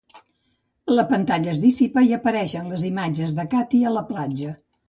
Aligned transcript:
La 0.99 1.05
pantalla 1.11 1.51
es 1.51 1.61
dissipa 1.65 2.05
i 2.09 2.17
apareixen 2.19 2.73
les 2.75 2.89
imatges 2.91 3.37
de 3.41 3.49
Katie 3.55 3.93
a 3.93 3.97
la 4.01 4.09
platja. 4.13 4.61